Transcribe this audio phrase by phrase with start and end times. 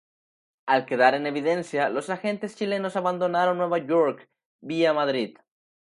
[0.65, 5.37] Al quedar en evidencia, los agentes chilenos abandonaron Nueva York vía Madrid.